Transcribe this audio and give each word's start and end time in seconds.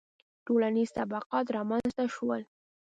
•ټولنیز 0.45 0.89
طبقات 0.97 1.45
رامنځته 1.57 2.05
شول. 2.15 2.41